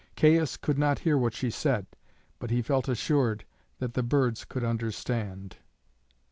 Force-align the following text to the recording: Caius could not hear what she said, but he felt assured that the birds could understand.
Caius 0.15 0.57
could 0.57 0.79
not 0.79 0.97
hear 1.05 1.15
what 1.15 1.35
she 1.35 1.51
said, 1.51 1.85
but 2.39 2.49
he 2.49 2.63
felt 2.63 2.87
assured 2.89 3.45
that 3.77 3.93
the 3.93 4.01
birds 4.01 4.45
could 4.45 4.63
understand. 4.63 5.57